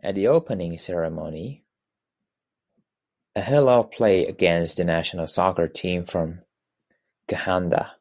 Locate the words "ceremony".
0.78-1.64